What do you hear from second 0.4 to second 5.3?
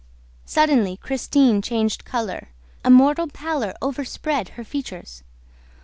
Suddenly Christine changed color. A mortal pallor overspread her features.